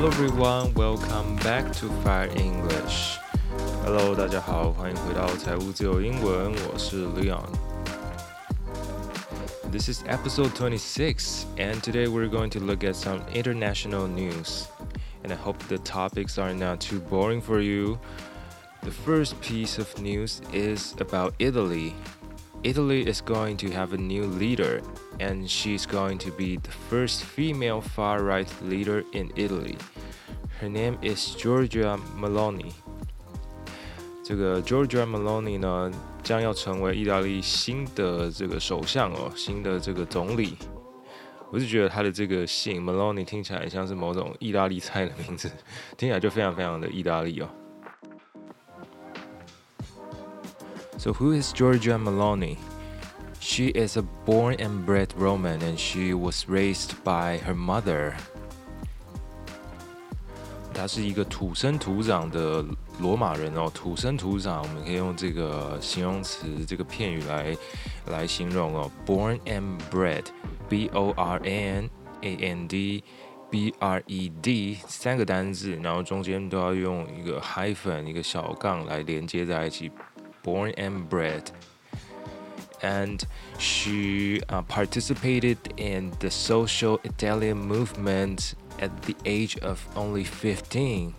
[0.00, 3.18] Hello everyone, welcome back to Fire English.
[3.84, 14.64] Hello，大家好，欢迎回到财务自由英文，我是 Leon。This is episode 26, and today we're going to look at some international news.
[15.22, 17.98] And I hope the topics are not too boring for you.
[18.82, 21.94] The first piece of news is about Italy.
[22.62, 24.80] Italy is going to have a new leader,
[25.21, 29.77] and she's going to be the first female far right leader in Italy.
[30.59, 32.71] Her name is Giorgia Meloni.
[34.23, 35.91] 这个 Giorgia Meloni 呢，
[36.23, 40.57] 将要成为意大利新的这个首相哦，新的这个总理。
[41.51, 45.51] 我是觉得他的这个姓 Meloni 听起来像是某种意大利菜的名字，
[45.97, 47.49] 听起来就非常非常的意大利哦。
[50.97, 52.57] So who is Giorgia Meloni?
[53.40, 58.14] She is a born and bred Roman and she was raised by her mother.
[60.74, 62.64] 她是一个土生土长的
[62.98, 67.56] 罗马人哦，土生土长，我们可以用这个形容词、这个片语来
[68.06, 68.90] 来形容哦。
[69.06, 71.90] Born and bred，B O R N
[72.22, 73.04] A N D
[73.50, 79.90] B R E D 三个单字，然后中间都要用一个 hyphen 一个小杠来连接在一起。
[80.42, 81.42] born and bred.
[82.82, 83.26] And
[83.58, 91.14] she uh, participated in the social Italian movement at the age of only 15.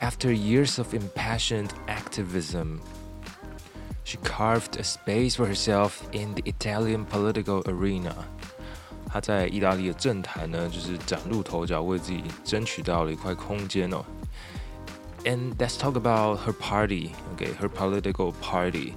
[0.00, 2.80] After years of impassioned activism,
[4.04, 8.14] she carved a space for herself in the Italian political arena.
[9.08, 14.04] 她在意大利的政坛呢，就是崭露头角，为自己争取到了一块空间哦。
[15.24, 18.94] and let's talk about her party, okay, her political party,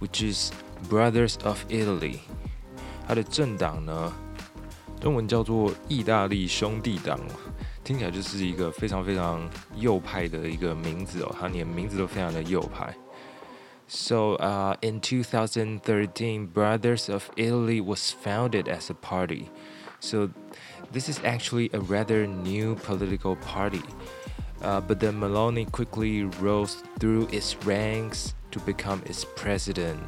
[0.00, 0.52] which is
[0.89, 2.19] Brothers of Italy，
[3.07, 4.13] 它的政党呢，
[4.99, 7.19] 中文叫做意大利兄弟党，
[7.83, 12.95] 听起来就是一个非常非常右派的一个名字哦，它连名字都非常的右派。
[13.89, 19.45] So, uh, in 2013, Brothers of Italy was founded as a party.
[20.01, 20.29] So,
[20.91, 23.83] this is actually a rather new political party.
[24.61, 29.99] Uh, but then Meloni quickly rose through its ranks to become its president.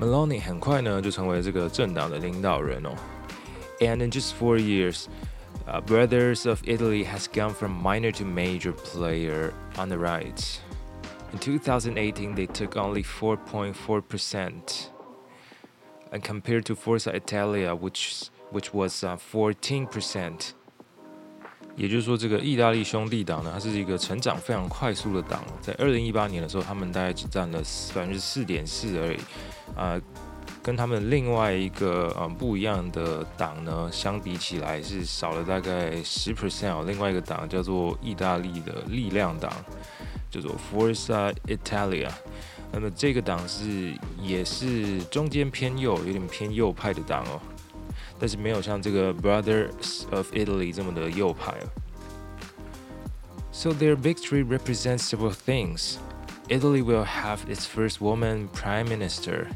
[0.00, 2.94] Meloni 很快呢就成为这个政党的领导人哦。
[3.80, 5.08] And in just four years,
[5.66, 10.60] uh, Brothers of Italy has gone from minor to major player on the right.
[11.32, 14.88] In 2018, they took only 4.4%,
[16.12, 20.54] and compared to Forza Italia, which which was uh, 14%.
[21.76, 25.42] 也就是说，这个意大利兄弟党呢，它是一个成长非常快速的党。
[25.62, 27.58] 在二零一八年的时候，他们大概只占了
[27.94, 29.18] 百分之四点四而已，
[29.74, 29.98] 啊，
[30.62, 36.84] 跟他们另外一个呃不一样的党呢相比起来，是少了大概十 percent。
[36.84, 39.50] 另外一个党叫做意大利的力量党，
[40.30, 42.10] 叫做 Forza Italia。
[42.72, 47.40] 那么这个党是也是中间偏右，有点偏右派的党哦。
[48.19, 51.53] 但是没有像这个 Brothers of Italy 这么的右派。
[53.51, 55.97] So their victory represents several things.
[56.49, 59.47] Italy will have its first woman prime minister.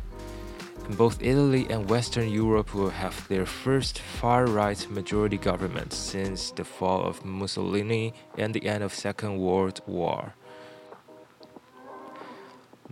[0.87, 6.51] And both Italy and Western Europe will have their first far right majority government since
[6.51, 10.33] the fall of Mussolini and the end of Second World War.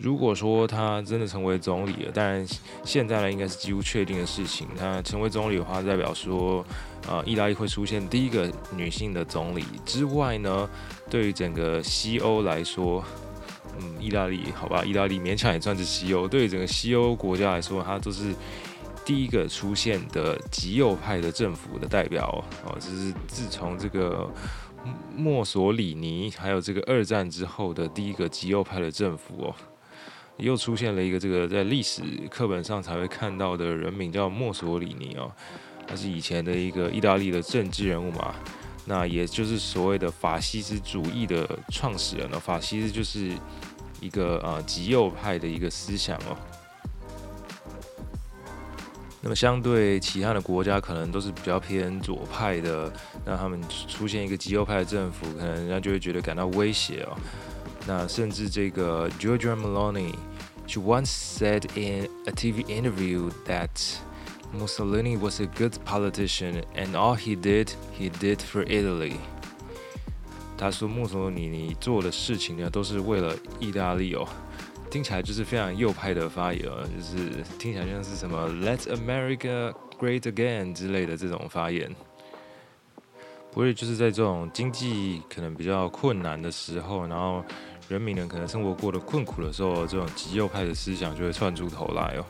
[0.03, 2.45] 如果说他真的成为总理了，当然
[2.85, 4.67] 现在呢应该是几乎确定的事情。
[4.77, 6.65] 他成为总理的话，代表说，
[7.09, 10.69] 呃，意大利会出现第一个女性的总理之外呢，
[11.09, 13.05] 对于整个西欧来说，
[13.79, 16.27] 嗯，意大利好吧，意大利勉强也算是西欧。
[16.27, 18.35] 对于整个西欧国家来说，它都是
[19.05, 22.77] 第一个出现的极右派的政府的代表哦。
[22.81, 24.29] 这是自从这个
[25.15, 29.55] 墨索里尼还有这个二战之后的第一个极右派的政府哦。
[30.43, 35.31] 又出现了一个这个在历史课本上才会看到的人名，叫墨索里尼哦，
[35.87, 38.35] 他是以前的一个意大利的政治人物嘛，
[38.85, 42.39] 那也就是所谓的法西斯主义的创始人了。
[42.39, 43.31] 法西斯就是
[44.01, 46.37] 一个呃极右派的一个思想哦。
[49.25, 52.93] 那么相对其他的国家，可能都是比较偏左派的，
[53.25, 57.17] 那他们出现一个极右派的政府，可能人家就会觉得感到威胁哦。
[57.87, 60.15] 那甚至这个 Giorgia Meloni。
[60.67, 63.71] She once said in a TV interview that
[64.53, 69.17] Mussolini was a good politician and all he did, he did for Italy.
[70.57, 74.27] 他说墨索里尼做的事情呢，都是为了意大利哦。
[74.89, 81.91] 听起来就是非常右派的发言哦，就是听起来像是什么 “Let America Great Again” 之类的这种发言。
[83.51, 87.45] 不会就是在这种经济可能比较困难的时候，然后
[87.92, 92.26] 人民呢可能生活过得困苦的时候，这种极右派的思想就会窜出头来哦。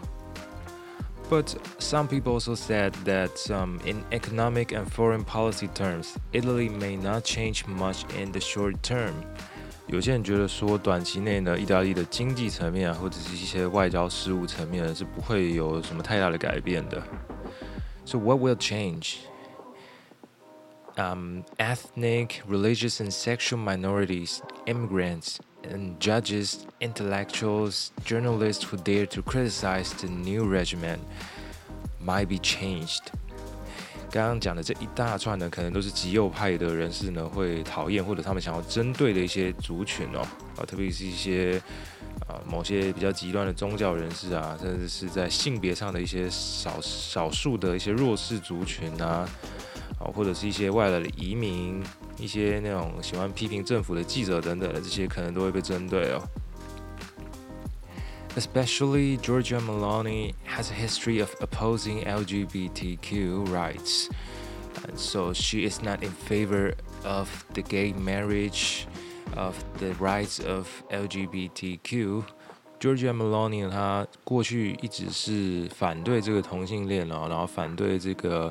[1.30, 6.95] But some people also said that um, in economic and foreign policy terms, Italy may
[6.95, 9.12] not change much in the short term.
[9.88, 17.04] 有些人觉得说，短期内呢，意大利的经济层面啊，或者是一些外交事务层面是不会有什么太大的改变的。
[18.06, 19.15] So what will change?
[20.95, 25.38] Um, ethnic, religious, and sexual minorities, immigrants,
[25.70, 30.99] and judges, intellectuals, journalists who dare to criticize the new regimen
[32.05, 33.03] might be changed.
[34.11, 40.20] 刚刚讲的这一大串呢，可能都是极右派的人士呢会讨厌或者他们想要针对的一些族群哦，
[40.59, 41.59] 啊，特别是一些
[42.29, 49.26] 啊某些比较极端的宗教人士啊，甚至是在性别上的一些少少数的一些弱势族群啊，
[58.34, 64.08] Especially Giorgia Meloni has a history of opposing LGBTQ rights,
[64.88, 66.72] and so she is not in favor
[67.05, 68.87] of the gay marriage,
[69.37, 72.25] of the rights of LGBTQ.
[72.81, 78.50] Giorgia Meloni, 她过去一直是反对这个同性恋哦，然后反对这个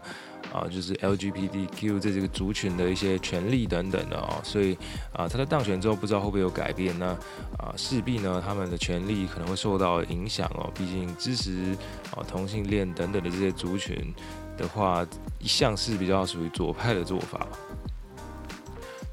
[0.51, 4.75] 啊，就是 LGBTQ 这这个族群的一些权利等等的哦，所以
[5.13, 7.17] 啊，他在当选之后不知道会不会有改变呢？
[7.57, 11.75] 啊，势必呢他们的权利可能会受到影响哦，毕竟支持
[12.15, 14.13] 啊同性恋等等的这些族群
[14.57, 15.07] 的话，
[15.39, 17.47] 一向是比较属于左派的做法。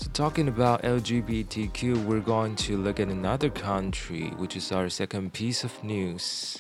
[0.00, 5.32] So talking about LGBTQ, we're going to look at another country, which is our second
[5.32, 6.58] piece of news.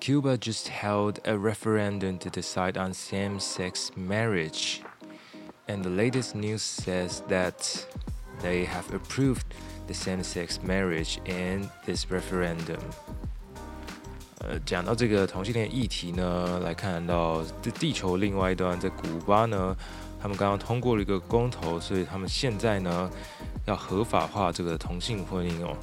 [0.00, 4.82] Cuba just held a referendum to decide on same sex marriage.
[5.68, 7.86] And the latest news says that
[8.42, 9.44] they have approved
[9.86, 12.80] the same sex marriage in this referendum.
[14.40, 19.76] 呃，讲到这个同性恋议题呢，来看到这地球另外一端，在古巴呢，
[20.20, 23.08] 他们刚刚通过了一个公投，所以他们现在呢
[23.66, 25.76] 要合法化这个同性婚姻哦。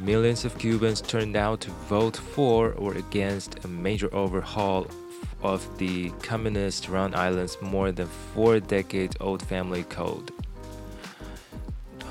[0.00, 4.86] Millions of Cubans turned out to vote for or against a major overhaul
[5.42, 10.32] of the communist-run island's more than four-decade-old family code.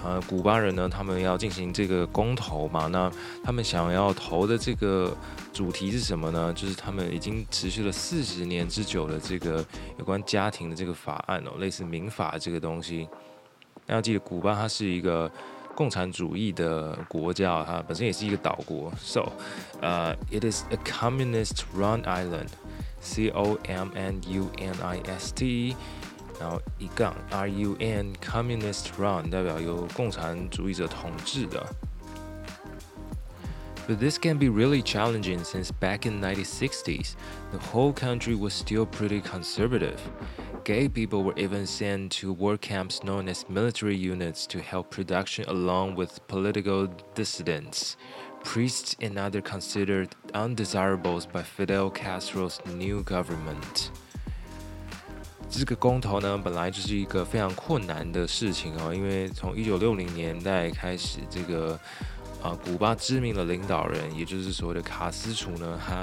[0.04, 2.88] 呃，古巴人呢，他们要进行这个公投嘛？
[2.88, 3.12] 那
[3.44, 5.18] 他们想要投的这个
[5.52, 6.54] 主题是什么呢？
[6.54, 9.66] 就是他们已经持续了四十年之久的这个
[9.98, 13.08] 有关家庭的这个法案哦，类似民法这个东西。
[13.88, 15.30] 那要记得，古巴它是一个
[15.80, 18.92] 共产主义的国家，它本身也是一个岛国。
[18.98, 19.32] So，
[19.82, 25.76] 呃，it is a communist-run island，C O M N U N I S T。
[26.38, 31.66] 然后一杠 R U N Communist Run 代表由共产主义者统治的。
[33.88, 37.14] But this can be really challenging since back in 1960s,
[37.52, 40.00] the whole country was still pretty conservative.
[40.70, 45.46] Gay people were even sent to work camps known as military units to help production
[45.48, 47.96] along with political dissidents.
[48.44, 53.90] Priests and others considered undesirables by Fidel Castro's new government.
[55.50, 61.80] 这个公投呢，本来就是一个非常困难的事情哦，因为从一九六零年代开始，这个
[62.42, 65.96] 啊，古巴知名的领导人，也就是所谓的卡斯楚呢，他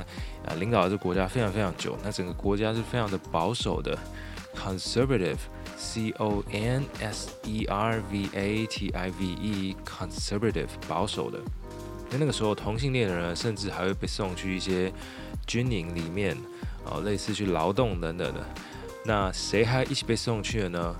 [0.46, 3.98] 啊领导这个国家非常非常久，那整个国家是非常的保守的
[4.63, 11.39] ，conservative，c o n s e r v a t i v e，conservative 保守的。
[12.09, 14.91] 那那个时候，同性恋的人甚至还会被送去一些
[15.45, 16.37] 军营里面，
[16.85, 18.45] 哦，类似去劳动等等的。
[19.03, 20.95] 那谁还一起被送去了呢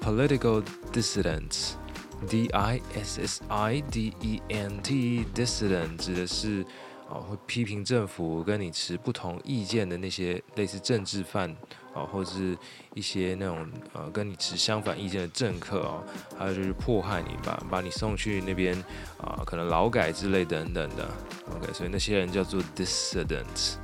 [0.00, 6.64] ？Political dissidents，D I S S I D E N T，dissident 指的是
[7.08, 11.54] 哦会批评政府、跟你持不同意见的那些类似政治犯
[11.94, 12.56] 啊，或者是
[12.94, 16.04] 一些那种呃跟你持相反意见的政客哦，
[16.38, 18.76] 还有就是迫害你，把把你送去那边
[19.18, 21.08] 啊，可能劳改之类等等的。
[21.56, 23.74] OK，所以那些人叫做 dissidents，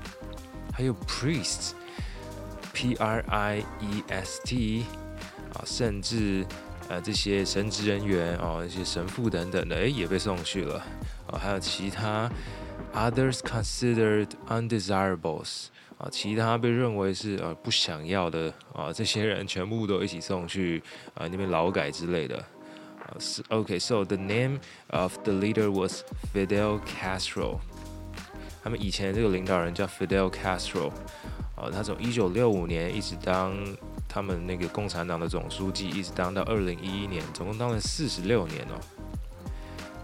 [0.72, 1.72] 还有 priests。
[2.78, 4.84] P R I E S T
[5.54, 6.44] 啊，甚至
[6.90, 10.84] 呃这些神职人员哦，一些神父等等的，哎也被送去了
[11.26, 12.30] 啊，还有其他
[12.94, 20.82] others considered undesirables 啊，其他被认为是呃不想要的啊，这些人全部都一起送去
[21.14, 23.16] 啊那边劳改之类的啊。
[23.18, 24.58] 是 OK，so the name
[24.90, 26.02] of the leader was
[26.34, 27.58] Fidel Castro，
[28.62, 30.90] 他们以前这个领导人叫 Fidel Castro。
[31.56, 33.56] 啊，他从一九六五年一直当
[34.06, 38.76] 他们那个共产党的总书记，一直当到二零一一年，总共当了四十六年哦。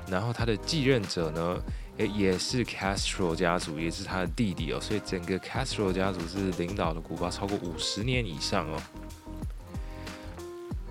[0.08, 1.62] 然后他的继任者呢，
[2.06, 4.80] 也是 Castro 家族，也是他的弟弟哦。
[4.80, 8.80] 所以整个 Castro 家族是领导了古巴超过五十年以上哦。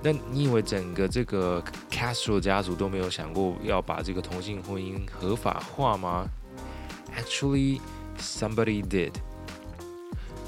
[0.03, 6.27] 那你以为整个这个 Castro 家族都没有想过要把这个同性婚姻合法化吗
[7.15, 7.79] ？Actually,
[8.17, 9.11] somebody did.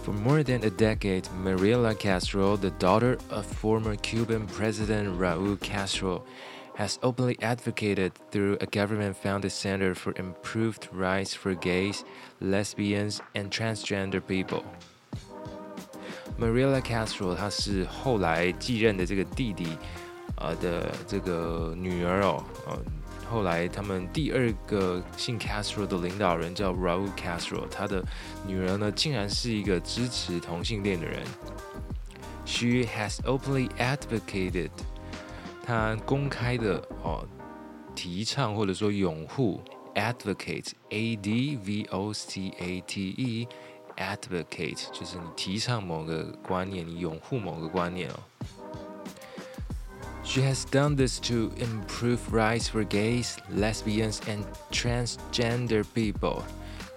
[0.04, 6.24] For more than a decade, Mariela Castro, the daughter of former Cuban President Raul Castro,
[6.77, 12.05] has openly advocated through a government funded center for improved rights for gays,
[12.41, 14.63] lesbians, and transgender people.
[16.39, 19.67] Mariela Castro，她是后来继任的这个弟弟，
[20.37, 22.79] 呃的这个女儿哦，呃，
[23.29, 28.05] 后来他们第二个姓 Castro 的领导人叫 Raul Castro，他的
[28.47, 31.25] 女儿呢竟然是一个支持同性恋的人。
[32.47, 34.71] She has openly advocated，
[35.63, 37.27] 她公开的哦
[37.95, 39.61] 提倡或者说拥护
[39.95, 48.21] advocate，a d v o c a t e。advocate 就是你提倡某个观念，你拥护某个观念哦。
[50.23, 56.43] She has done this to improve rights for gays, lesbians, and transgender people.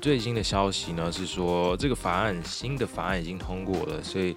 [0.00, 4.34] 最新的消息呢是说，这个法案新的法案已经通过了，所以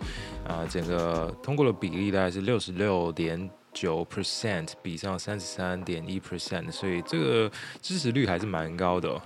[0.48, 9.22] 啊，整个通过的比例大概是六十六点九 percent，比上三十三点一 percent，所以这个支持率还是蛮高的。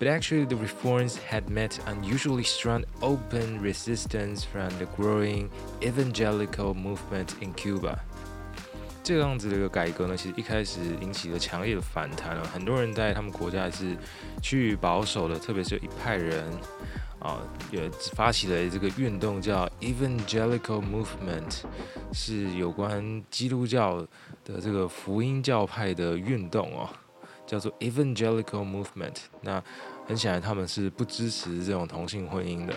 [0.00, 5.48] But actually, the reforms had met unusually strong open resistance from the growing
[5.80, 8.00] evangelical movement in Cuba.
[9.09, 12.45] 这样子的一个改革呢，其实一开始引起了强烈的反弹了。
[12.45, 13.97] 很多人在他们国家是
[14.39, 16.45] 去保守的，特别是有一派人
[17.17, 17.39] 啊，
[17.71, 21.63] 也发起了这个运动，叫 Evangelical Movement，
[22.13, 24.05] 是有关基督教
[24.45, 26.87] 的这个福音教派的运动哦。
[27.47, 29.63] 叫做 Evangelical Movement，那
[30.05, 32.75] 很显然他们是不支持这种同性婚姻的。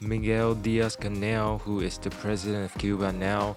[0.00, 3.54] Miguel Diaz Canal, who is the president of Cuba now。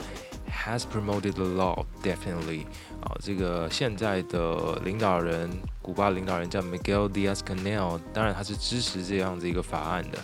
[0.57, 2.64] has promoted the law definitely
[3.00, 5.50] 啊，这个现在的领导人，
[5.81, 10.19] 古巴领导人叫 Miguel Diaz-Canel，当然他是支持这样子一个法案的。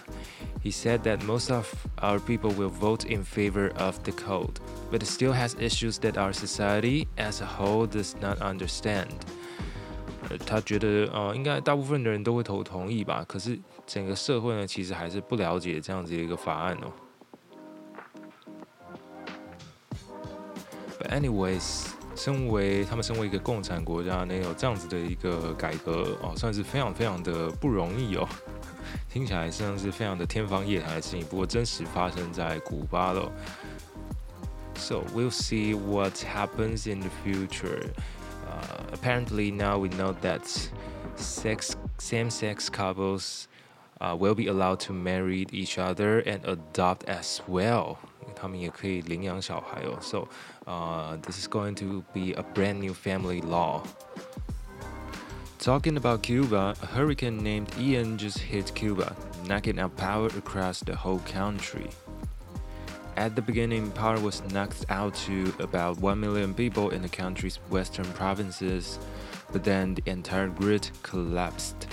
[0.62, 4.54] He said that most of our people will vote in favor of the code,
[4.90, 9.06] but it still has issues that our society as a whole does not understand.
[10.28, 16.92] 呃，他觉得呃，应该大部分的人都会投同意吧，可是整个社会呢，其实还是不了解这样子一个法案哦。
[21.12, 28.28] Anyways，身为他们身为一个共产国家，能有这样子的一个改革哦，算是非常非常的不容易哦。
[29.08, 33.30] 听起来像是非常的天方夜谭的事情，不过真实发生在古巴了。
[34.74, 37.90] So we'll see what happens in the future.
[38.46, 40.42] Uh, apparently, now we know that
[41.16, 43.46] sex same-sex couples
[44.00, 47.96] uh, will be allowed to marry each other and adopt as well.
[48.34, 49.98] 他们也可以领养小孩哦。
[50.00, 50.28] So,
[50.66, 53.82] uh, this is going to be a brand new family law.
[55.58, 60.94] Talking about Cuba, a hurricane named Ian just hit Cuba, knocking out power across the
[60.94, 61.90] whole country.
[63.16, 67.56] At the beginning, power was knocked out to about 1 million people in the country's
[67.68, 69.00] western provinces,
[69.52, 71.88] but then the entire grid collapsed.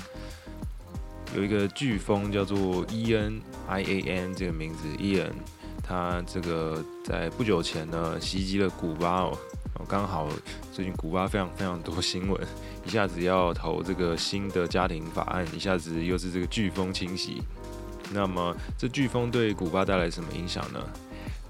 [1.36, 5.34] 有一个飓风叫做伊恩 （I A N） 这个名字，伊恩。
[5.91, 9.37] 他这个在不久前呢袭击了古巴哦，
[9.89, 10.29] 刚好
[10.73, 12.41] 最近古巴非常非常多新闻，
[12.87, 17.43] 一下子要投这个新的家庭法案，一下子又是这个飓风侵袭。
[18.13, 20.81] 那么这飓风对古巴带来什么影响呢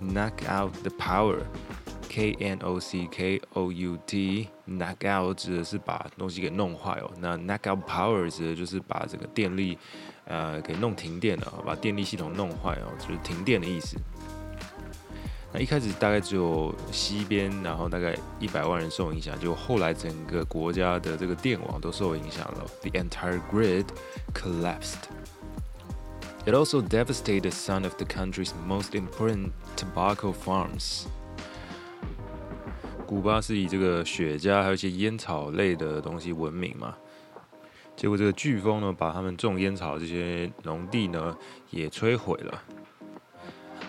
[0.00, 7.10] ？Knock out the power，K N O C K O U T，knock out 指的是把东西给弄坏哦。
[7.20, 9.76] 那 knock out power 指的就是把这个电力
[10.24, 13.98] 呃给弄停电了，把电力系统弄坏哦，就是停电的意思。
[15.52, 22.64] 那一开始大概只有西边，然后大概一百万人受影响，就后来整个国家的这个电网都受影响了。
[22.82, 23.86] The entire grid
[24.32, 25.08] collapsed.
[26.46, 31.06] It also devastated some of the country's most important tobacco farms.
[33.04, 36.94] 古巴是以这个雪茄还有一些烟草类的东西闻名嘛，
[37.96, 41.36] 结果这个飓风呢，把他们种烟草这些农地呢
[41.70, 42.62] 也摧毁了。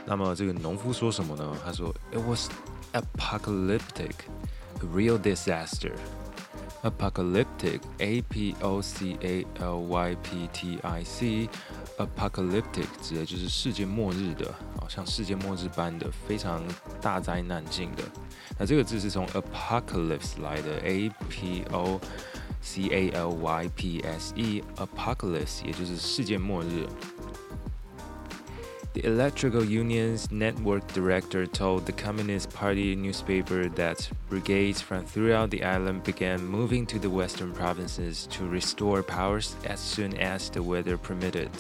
[0.06, 1.58] 那么这个农夫说什么呢？
[1.64, 2.50] 他说：“It was
[2.94, 4.16] apocalyptic,
[4.80, 5.94] a real disaster.
[6.84, 8.40] Apocalyptic, A-P-O-C-A-L-Y-P-T-I-C,
[11.98, 16.64] apocalyptic 指的就是世界末日的，好像世界末日般的非常
[17.00, 18.02] 大灾难性的。
[18.58, 22.04] 那这个字是从 apocalypse 来的，A-P-O-C-A-L-Y-P-S-E,
[24.78, 26.88] apocalypse 也就是世界末日。”
[28.95, 35.63] The Electrical Union's network director told the Communist Party newspaper that brigades from throughout the
[35.63, 40.97] island began moving to the western provinces to restore powers as soon as the weather
[40.97, 41.51] permitted.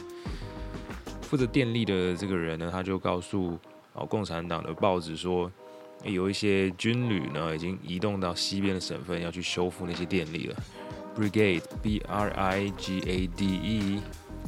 [1.20, 3.58] 负责电力的这个人呢，他就告诉
[3.92, 5.52] 哦共产党的报纸说，
[6.04, 10.56] 有一些军旅呢已经移动到西边的省份，要去修复那些电力了。
[11.14, 13.02] Brigade, B-R-I-G-A-D-E,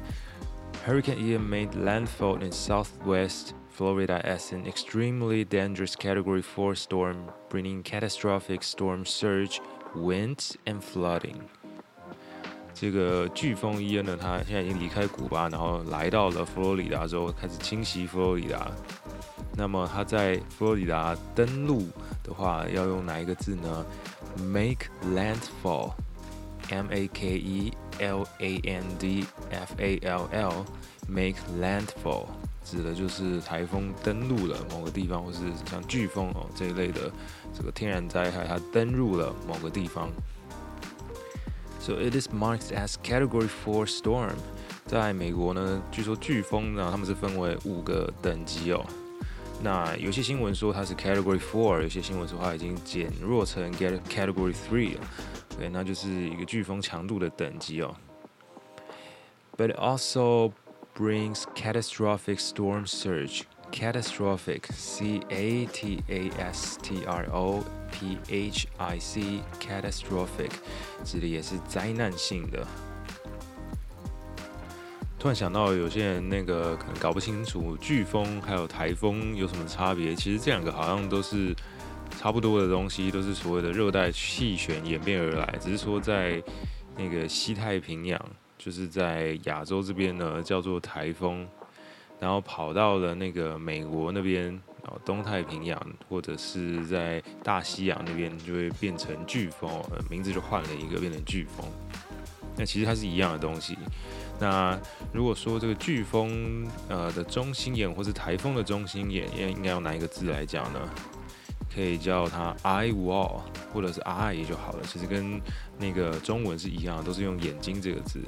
[0.85, 7.83] Hurricane Ian made landfall in southwest Florida as an extremely dangerous Category 4 storm, bringing
[7.83, 9.63] catastrophic storm surge,
[9.95, 11.49] winds, and flooding.
[12.80, 18.72] 这个飓风伊恩呢，它现在已经离开古巴，然后来到了佛罗里达州，开始侵袭佛罗里达。
[19.56, 21.88] 那么它在佛罗里达登陆
[22.24, 23.84] 的话，要用哪一个字呢
[24.38, 32.28] ？Make landfall，M A K E L A N D F A L L，make landfall
[32.64, 37.12] 指的就是台风登陆了某个地方，或是像飓风哦这一类的
[37.58, 40.12] 这个天然灾害，它登陆了某个地方。
[41.87, 44.35] So it is marked as Category Four storm。
[44.87, 48.85] 在美国呢，据说飓风呢，他们是分为五个等级哦。
[49.63, 55.01] 那有些新闻说它是 Category Four，有些新闻说它已经减弱成 Get Category Three 了。
[55.59, 57.95] 对，那就是一个飓风强度的等级哦。
[59.57, 60.53] But it also
[60.97, 68.68] brings catastrophic storm surge catastrophic, C A T A S T R O P H
[68.78, 70.52] I C, catastrophic，
[71.04, 72.66] 指的也是灾难性的。
[75.20, 80.14] 突然想到，有些人那个可能搞不清楚飓风还有台风有什么差别。
[80.14, 81.56] 其实这两个好像都是
[82.20, 86.42] 差不多的东西，都是所谓的热带气旋演变而来，只是说在
[86.96, 88.20] 那个西太平洋，
[88.58, 91.48] 就是在亚洲这边呢，叫做台风。
[92.20, 94.60] 然后跑到了那个美国那边，
[95.06, 99.70] 东太平洋或者是在大西洋那边，就会变成飓风，
[100.10, 101.66] 名字就换了一个，变成飓风。
[102.56, 103.78] 那其实它是一样的东西。
[104.40, 104.80] 那
[105.14, 110.80] 如果说这个飓风呃的中心眼，或是台风的中心眼，应应该用哪一个字来讲呢？
[111.74, 114.80] 可以叫它 eye wall，或者是 eye 就好了。
[114.84, 115.40] 其实跟
[115.78, 118.20] 那个中文是一样，都是用眼睛这个字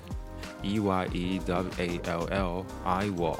[0.61, 3.39] ，e y e w a l l eye wall。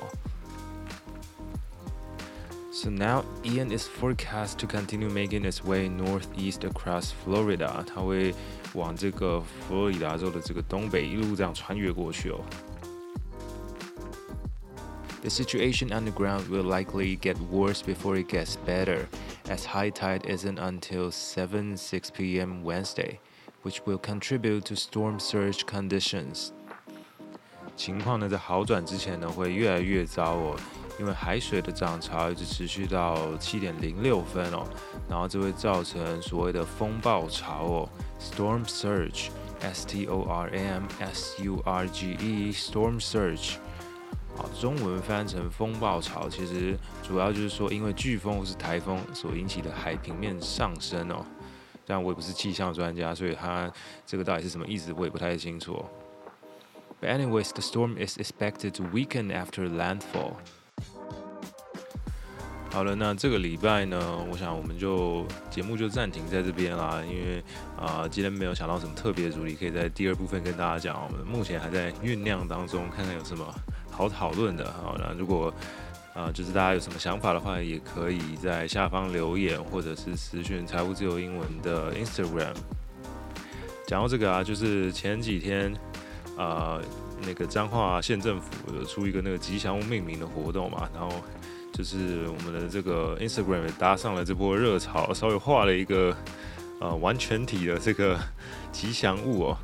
[2.79, 7.85] So now Ian is forecast to continue making its way northeast across Florida.
[7.87, 8.35] 它会
[8.75, 12.41] 往这个佛罗里达州的这个东北一路这样穿越过去哦。
[15.23, 19.07] The situation on the ground will likely get worse before it gets better,
[19.49, 22.63] as high tide isn't until 7 6 p.m.
[22.63, 23.21] Wednesday,
[23.63, 26.51] which will contribute to storm surge conditions.
[27.77, 30.57] 情况呢，在好转之前呢，会越来越糟哦。
[31.00, 34.68] 因为海水的涨潮一直持续到七点零六分哦，
[35.08, 43.56] 然后这会造成所谓的风暴潮哦，storm surge，s t o r m s u r g e，storm surge，
[44.38, 51.26] 啊，中文翻成风暴潮，其实主要就是说因为飓风或是台风所引起的海平面上升哦。
[51.86, 53.72] 但我也不是气象专家，所以它
[54.06, 55.84] 这个到底是什么意思，我也不太清楚。
[57.02, 60.34] But anyways, the storm is expected to weaken after landfall.
[62.72, 64.00] 好了，那这个礼拜呢，
[64.32, 67.44] 我想我们就节目就暂停在这边啦，因为
[67.76, 70.96] 啊，今天没有想到什么特别的主题，可以在第二部分跟大家讲。
[71.04, 73.44] 我们目前还在酝酿当中，看看有什么
[73.90, 74.72] 好讨论的。
[74.72, 75.52] 好，那如果
[76.14, 82.54] 啊，就是大家有什么想法的话，也可以在下方留言，或者是私讯财务自由英文的 Instagram。
[83.88, 85.74] 讲到这个啊，就是前几天
[86.38, 86.80] 啊，
[87.26, 91.10] 那个彰化县政府有出一个那个吉祥物命名的活动嘛，然后
[91.80, 96.14] 就是我们的这个 Instagram 搭上了这波热潮，稍微画了一个
[96.82, 98.20] 呃完全体的这个
[98.70, 99.58] 吉祥物哦。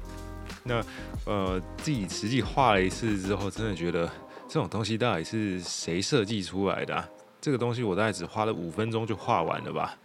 [0.63, 0.81] 那
[1.25, 4.09] 呃自己实际画了一次之后，真的觉得。
[4.47, 7.03] 这种东西到底是谁设计出来的？
[7.41, 9.97] 这个东西我大概只花了五分钟就画完了吧？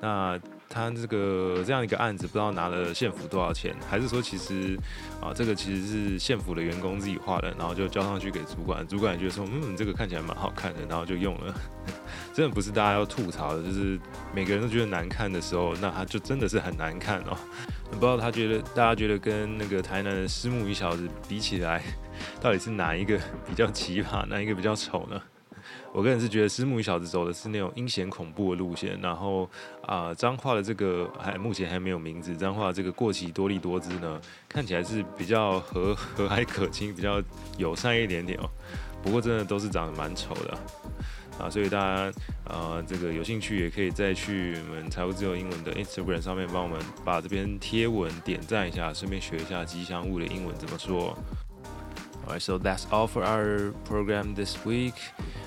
[0.00, 0.40] 那
[0.72, 3.74] 他这个这样一个案子，不知道拿了县府多少钱？
[3.88, 4.78] 还是说其实
[5.20, 11.52] 啊，这个其实是县府的员工自己画的，然后就交上去给主管，主管觉得说，嗯，这个看起来蛮好看的，然后就用了。
[12.32, 13.98] 真的不是大家要吐槽的，就是
[14.32, 17.36] 每个人都觉得难看的时候，那他就真的是很难看哦。
[17.90, 21.82] 不知道他觉得，大家觉得跟那个台南的私木鱼小子比起来，
[22.40, 25.20] 到底是哪一个比较奇葩，哪一个比较丑呢？
[25.92, 29.48] 我个人是觉得私木鱼小子走的是那种阴险恐怖的路线，然后
[29.82, 37.20] 啊，脏画的这个还目前还没有名字，脏画这个过期多利多姿呢，看起来是比较和和蔼可亲，比较
[37.58, 38.48] 友善一点点哦。
[39.02, 40.56] 不过真的都是长得蛮丑的。
[41.38, 42.12] 啊，所以大家
[42.44, 51.16] 呃，这个有兴趣也可以再去我们财务自由英文的 Instagram 上面帮我们把这篇贴文点赞一下，顺便学一下吉祥物的英文怎么说。
[52.30, 54.94] Alright, so that's all for our program this week.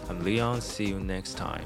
[0.10, 0.60] I'm Leon.
[0.60, 1.64] See you next time.